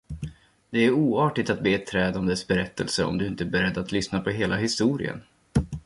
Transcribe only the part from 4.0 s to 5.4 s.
på hela historien.